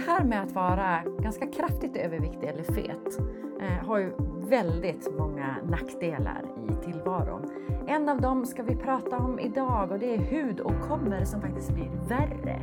[0.00, 3.18] Det här med att vara ganska kraftigt överviktig eller fet
[3.60, 4.12] eh, har ju
[4.48, 7.50] väldigt många nackdelar i tillvaron.
[7.86, 11.90] En av dem ska vi prata om idag och det är hudåkommor som faktiskt blir
[12.08, 12.60] värre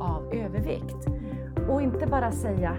[0.00, 1.06] av övervikt.
[1.68, 2.76] Och inte bara säga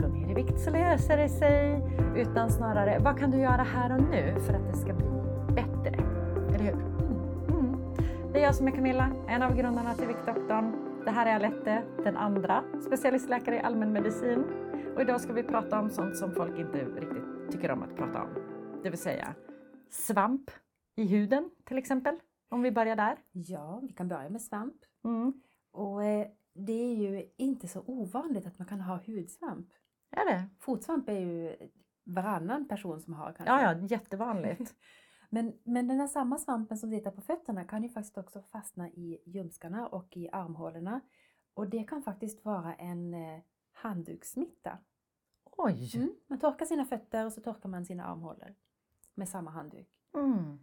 [0.00, 1.82] gå ner i vikt så löser det sig,
[2.16, 5.06] utan snarare vad kan du göra här och nu för att det ska bli
[5.54, 6.04] bättre?
[6.54, 6.72] Eller hur?
[6.72, 7.58] Mm.
[7.58, 7.76] mm.
[8.32, 10.89] Det är jag som är Camilla, en av grundarna till Viktdoktorn.
[11.04, 14.44] Det här är Alette, den andra specialistläkare i allmänmedicin.
[14.94, 18.22] Och idag ska vi prata om sånt som folk inte riktigt tycker om att prata
[18.22, 18.28] om.
[18.82, 19.34] Det vill säga
[19.90, 20.50] svamp
[20.96, 22.16] i huden till exempel.
[22.48, 23.16] Om vi börjar där.
[23.32, 24.76] Ja, vi kan börja med svamp.
[25.04, 25.32] Mm.
[25.72, 29.68] Och eh, det är ju inte så ovanligt att man kan ha hudsvamp.
[30.10, 30.44] Är det?
[30.58, 31.56] Fotsvamp är ju
[32.04, 33.44] varannan person som har kanske.
[33.44, 34.74] Ja, ja, jättevanligt.
[35.32, 38.88] Men, men den här samma svampen som sitter på fötterna kan ju faktiskt också fastna
[38.88, 41.00] i ljumskarna och i armhålorna.
[41.54, 43.40] Och det kan faktiskt vara en eh,
[43.72, 44.78] handdukssmitta.
[45.44, 45.90] Oj!
[45.94, 46.14] Mm.
[46.26, 48.54] Man torkar sina fötter och så torkar man sina armhålor
[49.14, 49.88] med samma handduk.
[50.14, 50.58] Mm.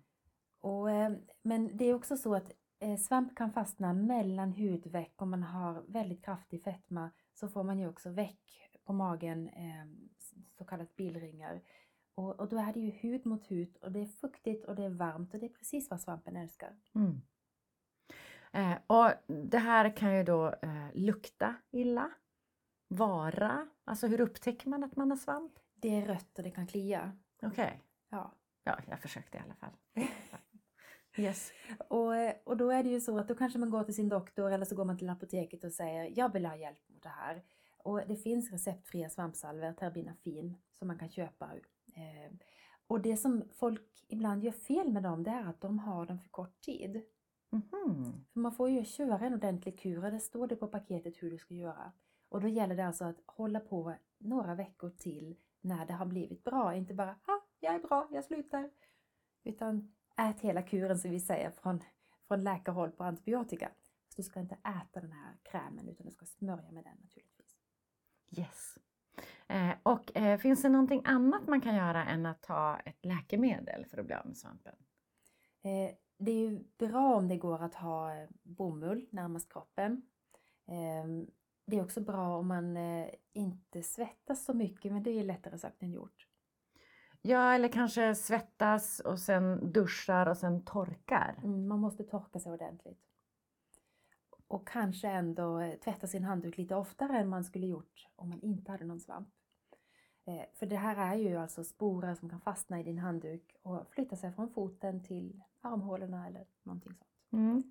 [0.60, 5.22] Och, eh, men det är också så att eh, svamp kan fastna mellan hudveck.
[5.22, 9.50] Om man har väldigt kraftig fetma så får man ju också veck på magen,
[10.58, 11.62] så kallat bildringar.
[12.18, 14.84] Och, och då är det ju hud mot hud och det är fuktigt och det
[14.84, 16.76] är varmt och det är precis vad svampen älskar.
[16.96, 17.22] Mm.
[18.52, 22.12] Eh, och det här kan ju då eh, lukta illa,
[22.88, 25.60] vara, alltså hur upptäcker man att man har svamp?
[25.76, 27.18] Det är rött och det kan klia.
[27.42, 28.34] Okej, Ja.
[28.64, 29.78] ja jag försökte i alla fall.
[31.20, 31.52] Yes.
[31.88, 34.52] Och, och då är det ju så att då kanske man går till sin doktor
[34.52, 37.44] eller så går man till apoteket och säger jag vill ha hjälp mot det här.
[37.78, 41.52] Och det finns receptfria svampsalvor, Terbinafin, som man kan köpa.
[41.98, 42.32] Eh,
[42.88, 46.20] och det som folk ibland gör fel med dem, det är att de har dem
[46.20, 47.04] för kort tid.
[47.50, 48.26] Mhm.
[48.34, 51.32] För man får ju köra en ordentlig kur och det står det på paketet hur
[51.32, 51.92] du ska göra.
[52.30, 56.44] Och då gäller det alltså att hålla på några veckor till när det har blivit
[56.44, 56.76] bra.
[56.76, 58.70] Inte bara ha, jag är bra, jag slutar.
[59.44, 61.84] Utan ät hela kuren som vi säger från,
[62.28, 63.72] från läkarhåll på antibiotika.
[64.10, 67.58] Så du ska inte äta den här krämen utan du ska smörja med den naturligtvis.
[68.38, 68.78] Yes.
[69.48, 73.86] Eh, och eh, finns det någonting annat man kan göra än att ta ett läkemedel
[73.86, 74.76] för att bli av med svampen?
[75.64, 80.02] Eh, det är ju bra om det går att ha eh, bomull närmast kroppen.
[80.68, 81.28] Eh,
[81.66, 85.58] det är också bra om man eh, inte svettas så mycket, men det är lättare
[85.58, 86.28] sagt än gjort.
[87.22, 91.40] Ja, eller kanske svettas och sen duschar och sen torkar.
[91.44, 93.07] Mm, man måste torka sig ordentligt.
[94.48, 98.42] Och kanske ändå eh, tvätta sin handduk lite oftare än man skulle gjort om man
[98.42, 99.30] inte hade någon svamp.
[100.26, 103.88] Eh, För det här är ju alltså sporer som kan fastna i din handduk och
[103.92, 107.12] flytta sig från foten till armhålorna eller någonting sånt.
[107.32, 107.64] Mm.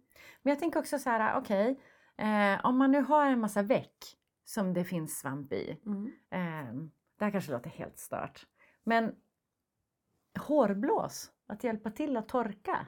[0.43, 1.81] Men jag tänker också så här, okej,
[2.17, 5.81] eh, om man nu har en massa veck som det finns svamp i.
[5.87, 6.07] Mm.
[6.31, 6.75] Eh,
[7.19, 8.47] det här kanske låter helt stört.
[8.85, 9.15] Men
[10.39, 12.87] hårblås, att hjälpa till att torka.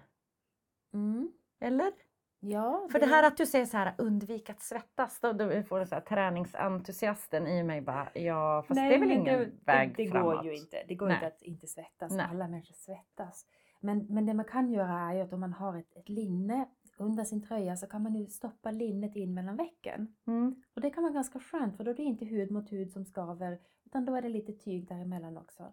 [0.92, 1.32] Mm.
[1.60, 1.92] Eller?
[2.40, 5.80] Ja, För det här att du säger så här, undvik att svettas, då, då får
[5.80, 9.94] du så här träningsentusiasten i mig bara, ja fast det är väl ingen det, väg
[9.96, 10.34] det, det framåt.
[10.34, 10.84] går ju inte.
[10.88, 11.14] Det går Nej.
[11.14, 12.12] inte att inte svettas.
[12.12, 12.26] Nej.
[12.30, 13.46] Alla människor svettas.
[13.80, 16.68] Men, men det man kan göra är ju att om man har ett, ett linne
[16.98, 20.14] under sin tröja så kan man nu stoppa linnet in mellan vecken.
[20.26, 20.62] Mm.
[20.74, 23.04] Och det kan vara ganska skönt för då är det inte hud mot hud som
[23.04, 25.72] skaver utan då är det lite tyg däremellan också.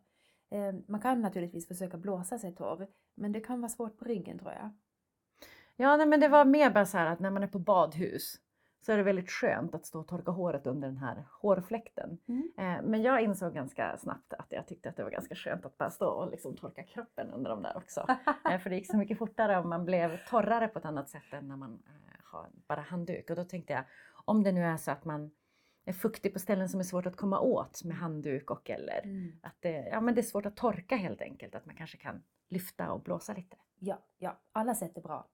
[0.50, 4.40] Eh, man kan naturligtvis försöka blåsa sig torr men det kan vara svårt på ryggen
[4.40, 4.70] tror jag.
[5.76, 8.36] Ja, nej, men det var mer bara så här att när man är på badhus
[8.82, 12.18] så är det väldigt skönt att stå och torka håret under den här hårfläkten.
[12.28, 12.52] Mm.
[12.58, 15.78] Eh, men jag insåg ganska snabbt att jag tyckte att det var ganska skönt att
[15.78, 18.06] bara stå och liksom torka kroppen under de där också.
[18.52, 21.34] Eh, för det gick så mycket fortare om man blev torrare på ett annat sätt
[21.34, 23.30] än när man eh, har bara handduk.
[23.30, 23.84] Och då tänkte jag,
[24.26, 25.32] om det nu är så att man
[25.86, 29.40] är fuktig på ställen som är svårt att komma åt med handduk och eller Mm.
[29.44, 32.24] att det, ja, men det är svårt att torka helt enkelt, att man kanske kan
[32.50, 33.58] lyfta och blåsa lite.
[33.80, 35.28] Ja, ja, alla sätt är bra.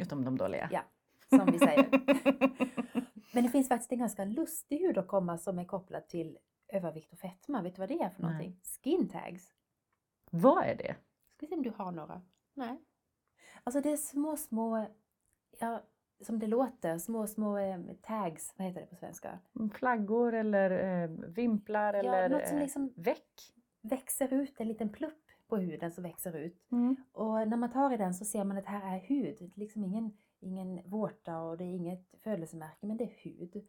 [0.00, 0.68] Utom de dåliga.
[0.72, 0.82] Ja,
[1.28, 1.88] som vi säger.
[3.34, 6.38] Men det finns faktiskt en ganska lustig hudåkomma som är kopplad till
[6.68, 7.62] övervikt och fetma.
[7.62, 8.32] Vet du vad det är för Nej.
[8.32, 8.60] någonting?
[8.62, 9.52] Skin tags.
[10.30, 10.96] Vad är det?
[11.36, 12.22] Ska se om du har några?
[12.54, 12.80] Nej.
[13.64, 14.86] Alltså det är små, små,
[15.58, 15.82] ja,
[16.20, 18.54] som det låter, små, små eh, tags.
[18.56, 19.38] Vad heter det på svenska?
[19.74, 23.54] Flaggor eller eh, vimplar eller något som eh, liksom väck?
[23.82, 26.62] växer ut, en liten plupp på huden som växer ut.
[26.72, 26.96] Mm.
[27.12, 29.36] Och när man tar i den så ser man att här är hud.
[29.38, 33.66] Det är liksom ingen, ingen vårta och det är inget födelsemärke, men det är hud.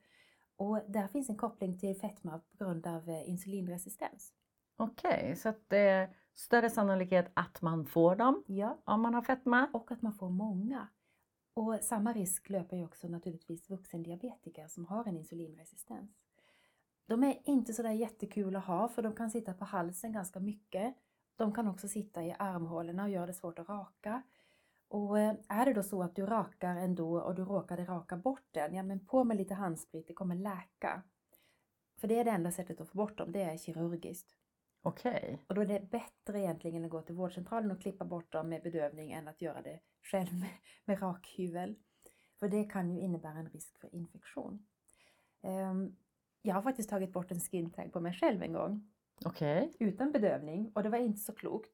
[0.56, 4.33] Och där finns en koppling till fetma på grund av eh, insulinresistens.
[4.78, 9.22] Okej, så att det är större sannolikhet att man får dem Ja, om man har
[9.22, 9.68] fetma.
[9.74, 10.88] och att man får många.
[11.54, 16.12] Och samma risk löper ju också naturligtvis vuxendiabetiker som har en insulinresistens.
[17.06, 20.95] De är inte sådär jättekul att ha för de kan sitta på halsen ganska mycket.
[21.36, 24.22] De kan också sitta i armhålorna och göra det svårt att raka.
[24.88, 28.48] Och eh, är det då så att du rakar ändå och du råkade raka bort
[28.51, 31.04] den, ja men på med lite handsprit, det kommer läka.
[31.98, 34.36] För det är det enda sättet att få bort dem, det är kirurgiskt.
[34.81, 35.45] Okej.
[35.48, 38.63] Och då är det bättre egentligen att gå till vårdcentralen och klippa bort dem med
[38.63, 40.50] bedövning än att göra det själv med,
[40.86, 41.75] med rakhyvel.
[42.39, 44.66] För det kan ju innebära en risk för infektion.
[45.42, 45.95] Ehm,
[46.42, 48.92] jag har faktiskt tagit bort en skin tag på mig själv en gång
[49.26, 49.74] Okej.
[49.80, 51.72] utan bedövning och det var inte så klokt.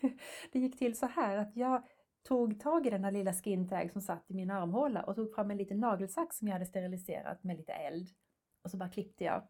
[0.52, 1.82] det gick till så här att jag
[2.22, 5.34] tog tag i den här lilla skin tag som satt i min armhåla och tog
[5.34, 8.08] fram en liten nagelsax som jag hade steriliserat med lite eld.
[8.62, 9.42] Och så bara klippte jag.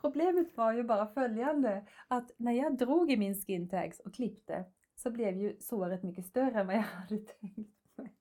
[0.00, 4.64] Problemet var ju bara följande att när jag drog i min skin tags och klippte
[4.94, 8.14] så blev ju såret mycket större än vad jag hade tänkt mig.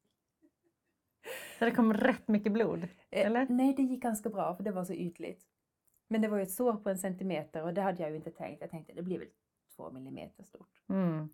[1.60, 2.84] Så det kom rätt mycket blod?
[2.84, 3.48] Eh, Eller?
[3.50, 5.51] Nej, det gick ganska bra för det var så ytligt.
[6.12, 8.32] Men det var ju ett sår på en centimeter och det hade jag ju inte
[8.32, 8.62] tänkt.
[8.62, 9.28] Jag tänkte det blir väl
[9.76, 10.82] två millimeter stort.
[10.90, 11.30] Mm.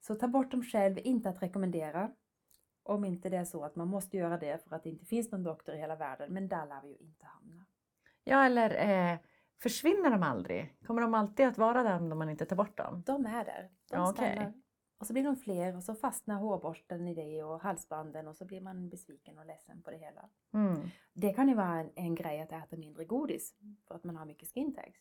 [0.00, 2.10] Så ta bort dem själv, inte att rekommendera.
[2.82, 5.32] Om inte det är så att man måste göra det för att det inte finns
[5.32, 6.32] någon doktor i hela världen.
[6.32, 7.66] Men där lär vi ju inte hamna.
[8.24, 8.70] Ja, eller
[9.12, 9.18] eh,
[9.62, 10.76] försvinner de aldrig?
[10.86, 13.02] Kommer de alltid att vara där om man inte tar bort dem?
[13.06, 13.70] De är där.
[13.90, 14.52] De Ja, stannar.
[15.02, 18.44] Och så blir de fler och så fastnar hårborsten i det och halsbanden och så
[18.44, 20.28] blir man besviken och ledsen på det hela.
[20.54, 20.88] Mm.
[21.12, 23.54] Det kan ju vara en, en grej att äta mindre godis
[23.88, 25.00] för att man har mycket skin tags.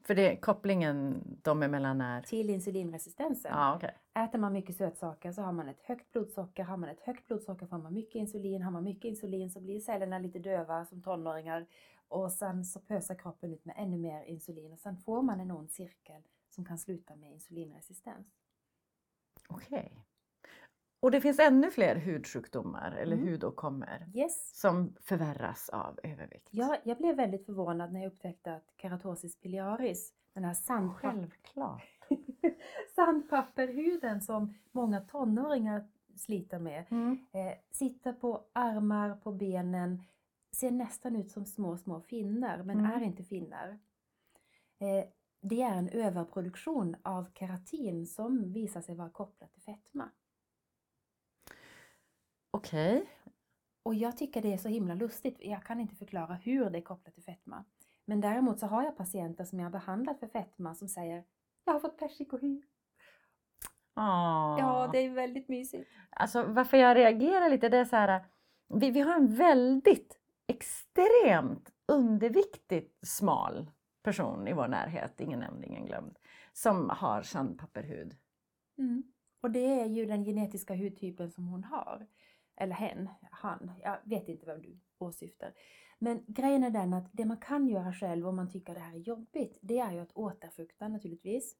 [0.00, 2.22] För det, kopplingen dem emellan är...
[2.22, 3.52] Till insulinresistensen.
[3.54, 3.98] Ja, okej.
[4.14, 6.64] Äter man mycket sötsaker så har man ett högt blodsocker.
[6.64, 8.62] Har man ett högt blodsocker får man mycket insulin.
[8.62, 11.66] Har man mycket insulin så blir cellerna lite döva som tonåringar.
[12.08, 15.50] Och sen så pösar kroppen ut med ännu mer insulin och sen får man en
[15.50, 18.41] ond cirkel som kan sluta med insulinresistens.
[19.48, 19.98] Okej.
[21.00, 23.28] Och det finns ännu fler hudsjukdomar eller Mm.
[23.28, 24.60] hudåkommor Yes.
[24.60, 26.48] som förvärras av övervikt?
[26.50, 31.82] Ja, jag blev väldigt förvånad när jag upptäckte att keratosis pilaris, den här sandpa- Självklart.
[32.94, 37.26] sandpapperhuden som många tonåringar sliter med, Mm.
[37.32, 40.02] eh, sitter på armar, på benen,
[40.56, 42.90] ser nästan ut som små, små finnar, men Mm.
[42.92, 43.78] är inte finnar.
[44.78, 45.04] Eh,
[45.42, 50.10] det är en överproduktion av keratin som visar sig vara kopplat till fetma.
[52.50, 53.06] Okej.
[53.82, 55.36] Och jag tycker det är så himla lustigt.
[55.40, 57.64] Jag kan inte förklara hur det är kopplat till fetma.
[58.04, 61.24] Men däremot så har jag patienter som jag har behandlat för fetma som säger
[61.64, 62.62] jag har fått persikohy.
[63.94, 65.90] Ja, det är väldigt mysigt.
[66.10, 68.24] Alltså varför jag reagerar lite det är så här.
[68.68, 73.70] Vi, vi har en väldigt extremt underviktigt smal
[74.02, 76.18] person i vår närhet, ingen nämnd, ingen glömd,
[76.52, 78.16] som har sandpapperhud.
[78.78, 79.02] Mm.
[79.40, 82.06] Och det är ju den genetiska hudtypen som hon har.
[82.56, 85.52] Eller hen, han, jag vet inte vem du åsyftar.
[85.98, 88.94] Men grejen är den att det man kan göra själv om man tycker det här
[88.94, 91.56] är jobbigt, det är ju att återfukta naturligtvis.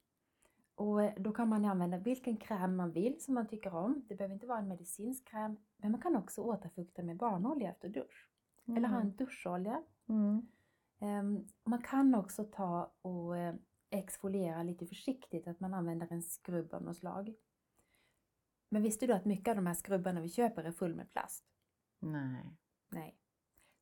[0.75, 4.05] Och eh, då kan man använda vilken kräm man vill som man tycker om.
[4.09, 7.89] Det behöver inte vara en medicinsk kräm, men man kan också återfukta med barnolja efter
[7.89, 8.29] dusch.
[8.77, 9.83] Eller ha en duscholja.
[10.09, 10.47] Mm.
[11.03, 13.55] Ehm, man kan också ta och eh,
[13.91, 17.35] exfoliera lite försiktigt, att man använder en skrubb av något slag.
[18.69, 21.45] Men visste du att mycket av de här skrubbarna vi köper är full med plast?
[21.99, 22.57] Nej,
[22.89, 23.19] Nej.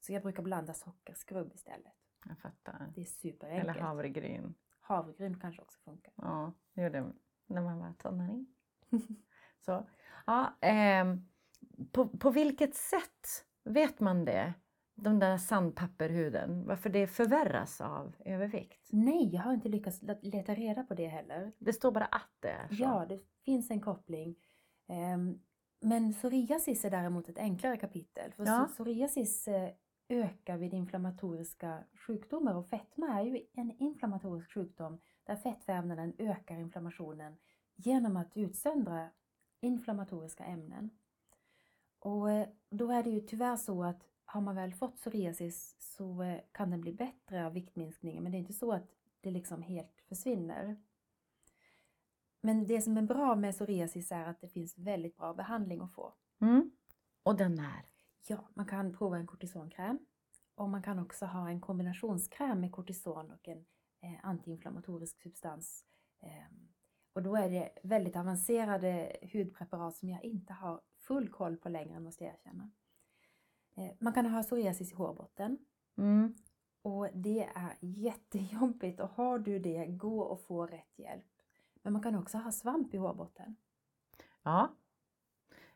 [0.01, 1.93] Så jag brukar blanda sockerskrubb istället.
[2.29, 2.93] jag fattar.
[2.95, 3.69] Det är superenkelt.
[3.71, 4.55] Eller havregryn.
[4.81, 6.13] Havregryn kanske också funkar.
[6.17, 7.13] Ja, det gjorde jag
[7.47, 8.47] när man var tonåring.
[9.61, 9.89] Så,
[10.27, 11.29] ja, ehm,
[11.93, 14.55] på, på vilket sätt vet man det?
[15.03, 18.89] De där sandpapperhuden, varför det förvärras av övervikt?
[18.93, 21.53] Nej, jag har inte lyckats le- leta reda på det heller.
[21.59, 22.75] Det står bara att det är så.
[22.83, 24.37] Ja, det finns en koppling.
[24.89, 25.41] Ehm,
[25.81, 28.33] men psoriasis är däremot ett enklare kapitel.
[28.33, 28.51] För Ja.
[28.53, 29.71] pso- psoriasis eh,
[30.09, 37.37] ökar vid inflammatoriska sjukdomar och fetma är ju en inflammatorisk sjukdom där fettvävnaden ökar inflammationen
[37.77, 39.09] genom att utsöndra
[39.61, 40.91] inflammatoriska ämnen.
[41.99, 46.23] Och eh, då är det ju tyvärr så att har man väl fått psoriasis så
[46.23, 48.89] eh, kan den bli bättre av viktminskningen men det är inte så att
[49.21, 50.77] det liksom helt försvinner.
[52.41, 55.93] Men det som är bra med psoriasis är att det finns väldigt bra behandling att
[55.93, 56.15] få.
[56.41, 56.71] Mm.
[57.23, 57.87] Och den är?
[58.27, 59.99] Ja, man kan prova en kortisonkräm
[60.55, 63.65] och man kan också ha en kombinationskräm med kortison och en
[64.01, 65.85] eh, antiinflammatorisk substans.
[66.21, 66.69] Ehm,
[67.13, 72.01] och då är det väldigt avancerade hudpreparat som jag inte har full koll på längre
[72.01, 72.71] måste jag erkänna.
[73.81, 75.59] Eh, man kan ha psoriasis i hårbotten
[75.99, 76.35] Mm.
[76.83, 81.25] och det är jättejobbigt och har du det, gå och få rätt hjälp.
[81.83, 83.57] Men man kan också ha svamp i hårbotten.
[84.43, 84.69] Ja.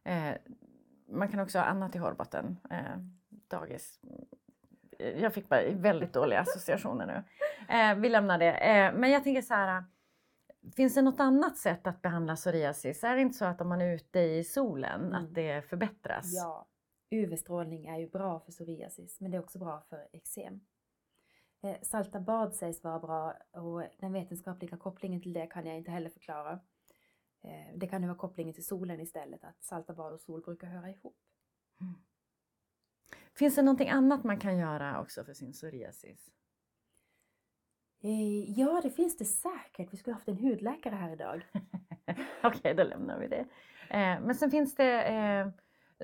[0.03, 0.35] Eh,
[1.09, 2.59] man kan också ha annat i hårbotten.
[2.71, 2.97] Eh,
[3.49, 4.01] dagis.
[4.99, 7.23] jag fick bara väldigt dåliga associationer nu.
[7.75, 8.53] Eh, vi lämnar det.
[8.53, 9.85] Eh, men jag tänker så här,
[10.77, 13.05] finns det något annat sätt att behandla psoriasis?
[13.05, 15.15] Är det inte så att om man är ute i solen Mm.
[15.25, 16.35] att det förbättras?
[16.35, 16.67] Ja,
[17.15, 20.61] UV-strålning är ju bra för psoriasis, men det är också bra för eksem.
[21.65, 25.91] Eh, salta bad sägs vara bra och den vetenskapliga kopplingen till det kan jag inte
[25.91, 26.61] heller förklara.
[27.43, 30.67] Eh, det kan ju vara kopplingen till solen istället, att salta bad och sol brukar
[30.67, 31.17] höra ihop.
[33.35, 36.31] Finns det någonting annat man kan göra också för sin psoriasis?
[38.03, 39.93] Eh, ja, det finns det säkert.
[39.93, 41.47] Vi skulle haft en hudläkare här idag.
[42.43, 43.47] Okej, då lämnar vi det.
[44.21, 45.53] Men sen finns det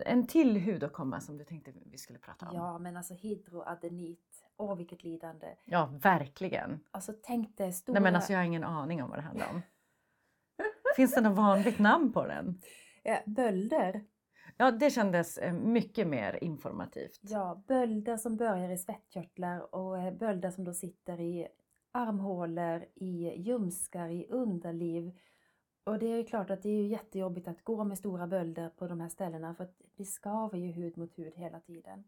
[0.07, 2.57] en till hudåkomma som du tänkte vi skulle prata om.
[2.57, 5.47] Ja, men alltså hydroadenit, åh vilket lidande.
[5.64, 6.80] Ja, verkligen.
[6.90, 7.92] Alltså tänk dig stora...
[7.92, 9.62] Nej men alltså jag har ingen aning om vad det handlar om.
[10.97, 12.61] Finns det något vanligt namn på den?
[13.04, 14.04] Eh, bölder.
[14.57, 17.21] Ja, det kändes eh, mycket mer informativt.
[17.23, 21.49] Ja, bölder som börjar i svettkörtlar och eh, bölder som då sitter i
[21.92, 25.12] armhålor, i ljumskar, i underliv.
[25.84, 28.68] Och det är ju klart att det är ju jättejobbigt att gå med stora bölder
[28.68, 32.04] på de här ställena för att det skaver ju hud mot hud hela tiden.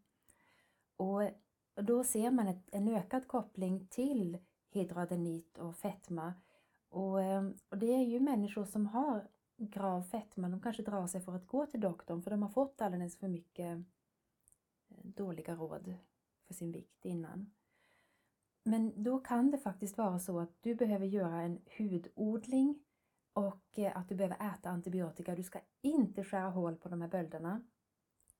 [0.95, 1.21] Och
[1.75, 4.37] då ser man ett, en ökad koppling till
[4.69, 6.33] hydradenit och fetma.
[6.89, 9.27] Och, ehm, och det är ju människor som har
[9.57, 12.81] grav fetma, de kanske drar sig för att gå till doktorn för de har fått
[12.81, 13.77] alldeles för mycket
[14.89, 15.93] eh, dåliga råd
[16.47, 17.51] för sin vikt innan.
[18.63, 22.79] Men då kan det faktiskt vara så att du behöver göra en hudodling
[23.33, 25.35] och eh, att du behöver äta antibiotika.
[25.35, 27.61] Du ska inte skära hål på de här bölderna.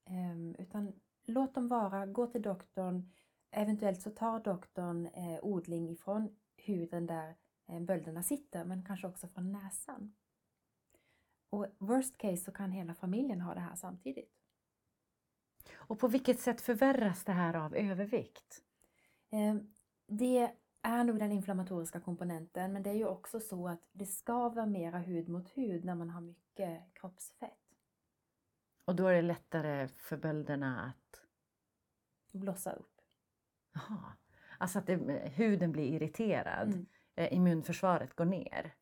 [0.06, 0.94] Ehm, Utan
[1.26, 3.12] låt dem vara, gå till doktorn.
[3.52, 7.36] Eventuellt så tar doktorn eh, odling ifrån huden där
[7.68, 10.14] eh, bölderna sitter men kanske också från näsan.
[11.50, 14.32] Och worst case så kan hela familjen ha det här samtidigt.
[15.74, 18.64] Och på vilket sätt förvärras det här av övervikt?
[19.32, 19.56] Eh,
[20.08, 20.52] Det
[20.84, 24.98] är nog den inflammatoriska komponenten men det är ju också så att det skaver mera
[24.98, 27.58] hud mot hud när man har mycket kroppsfett.
[28.86, 31.22] Och då är det lättare för bölderna att...
[32.32, 33.02] Blossa upp.
[33.74, 34.14] Jaha.
[34.58, 34.96] Alltså att det,
[35.36, 36.68] huden blir irriterad.
[36.68, 36.86] Mm.
[37.16, 38.74] Eh, immunförsvaret går ner.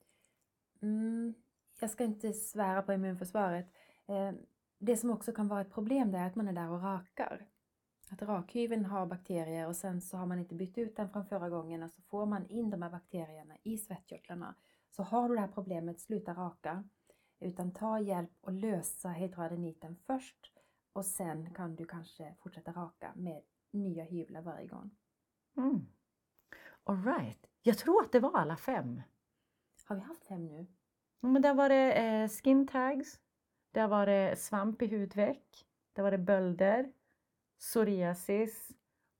[0.81, 1.33] Mm,
[1.79, 3.73] jag ska inte svära på immunförsvaret.
[4.07, 4.31] Eh,
[4.77, 7.47] Det som också kan vara ett problem är att man är där och rakar.
[8.11, 11.49] Att rakhyveln har bakterier och sen så har man inte bytt ut den från förra
[11.49, 14.55] gången och så får man in de här bakterierna i svettkörtlarna.
[14.89, 16.83] Så har du det här problemet, sluta raka.
[17.39, 20.51] Utan ta hjälp och lösa hydroadeniten först
[20.93, 23.41] och sen kan du kanske fortsätta raka med
[23.71, 24.91] nya hyvlar varje gång.
[25.57, 25.85] Mm.
[26.83, 27.47] All right.
[27.61, 29.01] Jag tror att det var alla fem.
[29.85, 30.67] Har vi haft fem nu?
[31.19, 33.19] Men där var det eh, skin tags,
[33.71, 36.91] där var det svamp i hudveck, där var det bölder,
[37.61, 38.71] psoriasis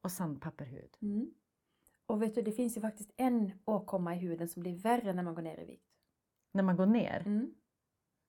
[0.04, 0.98] och sandpapperhud.
[1.02, 1.34] Mm.
[2.06, 5.24] Och vet du, det finns ju faktiskt en åkomma i huden som blir värre när
[5.24, 5.90] man går ner i vikt.
[6.54, 7.24] När man går ner.
[7.26, 7.54] Mm.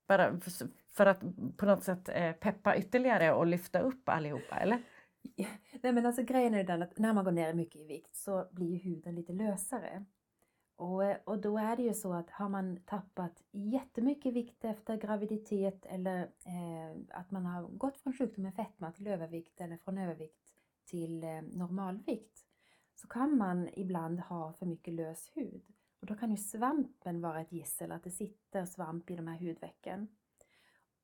[0.09, 0.41] Bara
[0.91, 1.21] för, att
[1.57, 4.83] på något sätt eh, peppa ytterligare och lyfta upp allihopa, eller?
[5.83, 8.49] Nej men alltså grejen är den att när man går ner mycket i vikt så
[8.53, 10.05] blir ju huden lite lösare.
[10.83, 14.97] Och, eh, och då är det ju så att har man tappat jättemycket vikt efter
[14.97, 20.55] graviditet eller eh, att man har gått från sjukdomen fetma till övervikt eller från övervikt
[20.85, 22.45] till eh, normalvikt
[22.95, 25.63] så kan man ibland ha för mycket lös hud.
[26.01, 29.39] Och då kan ju svampen vara ett gissel, att det sitter svamp i de här
[29.39, 30.09] hudvecken.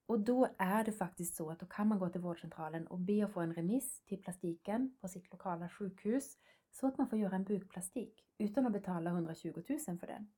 [0.06, 3.24] Och då är det faktiskt så att då kan man gå till vårdcentralen och be
[3.24, 6.38] att få en remiss till plastiken på sitt lokala sjukhus
[6.70, 10.30] så att man får göra en bukplastik utan att betala 120 000 för den.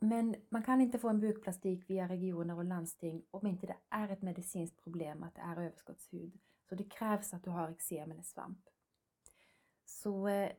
[0.00, 4.08] Men man kan inte få en bukplastik via regioner och landsting om inte det är
[4.08, 6.38] ett medicinskt problem att det är överskottshud.
[6.68, 8.68] Så det krävs att du har eksem eller svamp.
[9.84, 10.52] Så eh,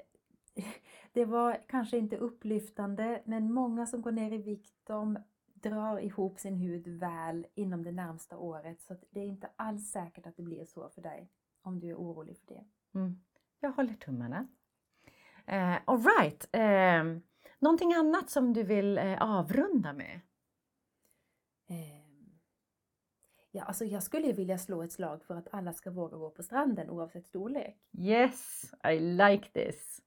[1.14, 5.18] det var kanske inte upplyftande men många som går ner i vikt de
[5.54, 9.92] drar ihop sin hud väl inom det närmsta året så att det är inte alls
[9.92, 11.30] säkert att det blir så för dig
[11.62, 12.66] om du är orolig för det.
[13.00, 13.20] Mm.
[13.66, 14.48] Jag håller tummarna.
[15.46, 16.50] Eh, all right.
[16.52, 17.22] Eh,
[17.60, 20.22] någonting annat som du vill eh, avrunda med?
[21.68, 22.06] Ehm,
[23.52, 26.44] Ja, alltså jag skulle vilja slå ett slag för att alla ska våga gå på
[26.44, 27.78] stranden oavsett storlek.
[27.98, 30.02] Yes, I like this.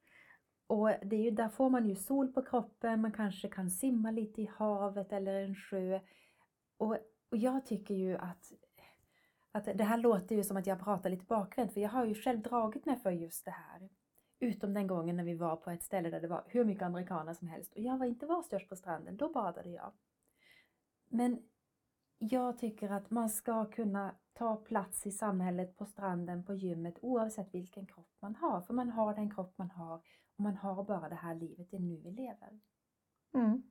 [0.66, 4.10] Och det är ju, där får man ju sol på kroppen, man kanske kan simma
[4.10, 6.00] lite i havet eller en sjö.
[6.76, 6.96] Och,
[7.30, 8.52] och jag tycker ju att,
[9.52, 12.14] att det här låter ju som att jag pratar lite bakvänt för jag har ju
[12.14, 13.88] själv dragit mig för just det här.
[14.40, 17.35] Utom den gången när vi var på ett ställe där det var hur mycket amerikaner
[17.35, 19.93] som helst och jag var inte var störst på stranden, då badade jag.
[21.09, 21.43] Men
[22.19, 27.55] Jag tycker att man ska kunna ta plats i samhället, på stranden, på gymmet oavsett
[27.55, 28.61] vilken kropp man har.
[28.61, 29.97] För man har den kropp man har
[30.37, 32.61] och man har bara det här livet, det är nu vi lever.
[33.35, 33.62] Mm.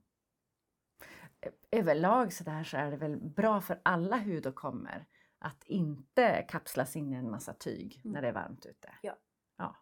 [1.72, 5.06] Överlag så, där så är det väl bra för alla hudåkommor
[5.39, 8.13] att inte kapslas in i en massa tyg Mm.
[8.13, 8.89] när det är varmt ute.
[9.01, 9.13] Ja.
[9.58, 9.75] ja.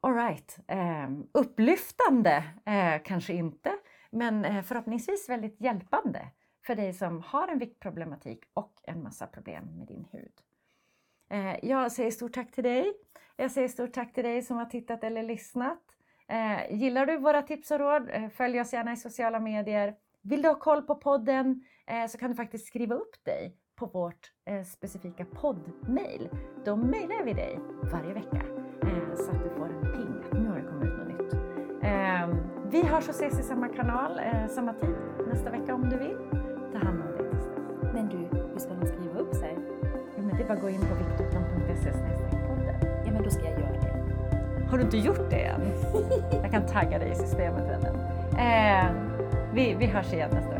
[0.00, 0.58] All right.
[0.68, 3.72] Eh, upplyftande eh, kanske inte,
[4.10, 6.28] men eh, förhoppningsvis väldigt hjälpande
[6.66, 10.32] för dig som har en viktproblematik och en massa problem med din hud.
[11.30, 12.92] Eh, jag säger stort tack till dig.
[13.36, 15.82] Jag säger stort tack till dig som har tittat eller lyssnat.
[16.28, 19.96] Eh, gillar du våra tips och råd, följ oss gärna i sociala medier.
[20.22, 21.64] Vill du ha koll på podden
[22.08, 26.28] så kan du faktiskt skriva upp dig på vårt eh, specifika poddmail.
[26.64, 27.60] Då mejlar vi dig
[27.92, 28.42] varje vecka
[28.82, 31.34] eh, så att du får en ping att nu har det kommit ut något nytt.
[31.82, 32.28] Eh,
[32.70, 34.94] vi hörs och ses i samma kanal, eh, samma tid
[35.28, 36.16] nästa vecka om du vill.
[36.72, 37.58] Ta hand om dig tills dess.
[37.94, 39.58] Men du, hur ska de skriva upp sig?
[40.16, 41.90] Jo, men det är bara att gå in på viktdoktorn.se
[42.48, 43.04] podden.
[43.06, 44.04] Ja, men då ska jag göra det.
[44.70, 45.60] Har du inte gjort det än?
[46.42, 47.96] Jag kan tagga dig i systemet vännen.
[48.38, 48.92] Eh,
[49.54, 50.59] vi, vi hörs igen nästa vecka.